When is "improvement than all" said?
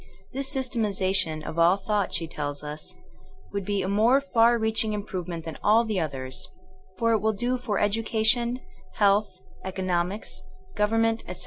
4.93-5.85